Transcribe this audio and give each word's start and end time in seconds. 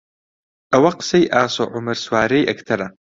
ئەوە 0.73 0.91
قسەی 0.99 1.31
ئاسۆ 1.33 1.63
عومەر 1.73 1.97
سوارەی 2.05 2.47
ئەکتەرە 2.49 2.87